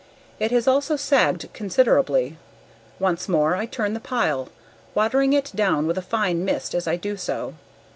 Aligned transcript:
It 0.39 0.49
has 0.49 0.67
also 0.67 0.95
sagged 0.95 1.53
considerably. 1.53 2.35
Once 2.97 3.29
more 3.29 3.55
I 3.55 3.67
turn 3.67 3.93
the 3.93 3.99
pile, 3.99 4.49
watering 4.95 5.31
it 5.33 5.51
down 5.53 5.85
with 5.85 5.95
a 5.95 6.01
fine 6.01 6.43
mist 6.43 6.73
as 6.73 6.87
I 6.87 6.95
do 6.95 7.15
so. 7.15 7.53